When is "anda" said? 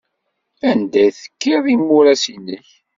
0.69-0.97